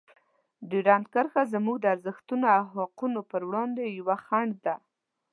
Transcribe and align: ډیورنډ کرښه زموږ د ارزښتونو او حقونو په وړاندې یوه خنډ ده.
ډیورنډ 0.69 1.05
کرښه 1.13 1.43
زموږ 1.53 1.77
د 1.79 1.85
ارزښتونو 1.93 2.45
او 2.57 2.63
حقونو 2.75 3.19
په 3.29 3.37
وړاندې 3.49 3.83
یوه 3.99 4.15
خنډ 4.25 4.53
ده. 4.65 4.75